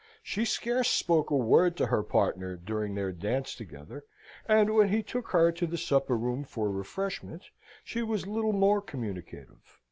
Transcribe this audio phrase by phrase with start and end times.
[0.23, 4.03] She scarce spoke a word to her partner during their dance together;
[4.47, 7.43] and when he took her to the supper room for refreshment
[7.83, 9.77] she was little more communicative.